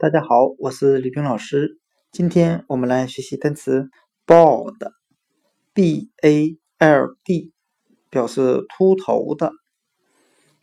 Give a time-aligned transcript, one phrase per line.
[0.00, 1.80] 大家好，我是李冰老师。
[2.12, 3.90] 今天我们来学习单词
[4.24, 7.52] bald，b a l d，
[8.08, 9.50] 表示秃头的。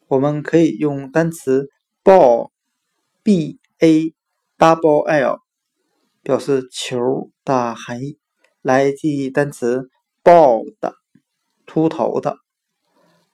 [0.07, 1.67] 我们可以用单词
[2.01, 4.15] ball，b a
[4.57, 5.41] double l，
[6.23, 8.17] 表示球的含义，
[8.61, 9.89] 来记忆单词
[10.23, 10.77] bald，
[11.65, 12.37] 秃头的。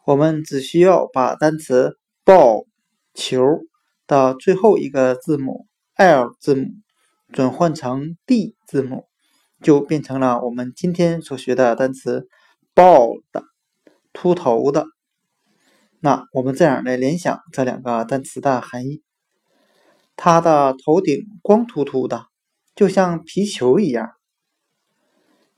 [0.08, 2.66] 我们只需要把单词 ball
[3.14, 3.46] 球
[4.08, 5.68] 的最后一个字母。
[6.02, 6.66] L 字母
[7.32, 9.06] 转换成 D 字母，
[9.62, 12.28] 就变成了我们今天所学的单词
[12.74, 13.22] “bald”，
[14.12, 14.88] 秃头的。
[16.00, 19.04] 那我们这样来联想这两个单词的含义：
[20.16, 22.26] 他的头顶光秃秃的，
[22.74, 24.10] 就像皮球一样。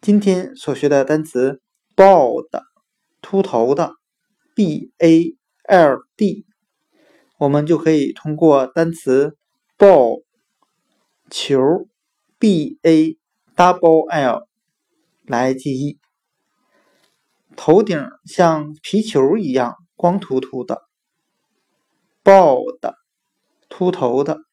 [0.01, 1.61] 今天所学的单词
[1.95, 2.49] “bald”，
[3.21, 3.93] 秃头的
[4.53, 5.37] ，B A
[5.69, 6.45] L D，
[7.37, 9.37] 我们就可以通过单词
[9.77, 10.23] “bald”。
[11.35, 11.87] 球
[12.37, 13.17] B A
[13.55, 14.47] Double L
[15.25, 15.99] 来记忆。
[17.55, 20.83] 头顶像皮球一样光秃秃的
[22.23, 22.93] ，bald，
[23.67, 24.43] 秃头的。